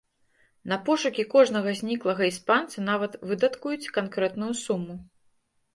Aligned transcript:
На 0.71 0.77
пошукі 0.87 1.25
кожнага 1.33 1.75
зніклага 1.81 2.23
іспанца 2.31 2.77
нават 2.89 3.11
выдаткуюць 3.29 3.91
канкрэтную 4.01 4.53
суму. 4.65 5.03